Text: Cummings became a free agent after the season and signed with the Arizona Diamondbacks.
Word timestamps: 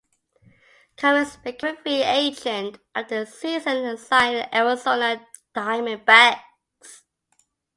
Cummings 0.97 1.37
became 1.37 1.75
a 1.75 1.79
free 1.83 2.01
agent 2.01 2.79
after 2.95 3.23
the 3.23 3.29
season 3.31 3.85
and 3.85 3.99
signed 3.99 4.33
with 4.35 4.47
the 4.49 4.57
Arizona 4.57 5.27
Diamondbacks. 5.55 7.03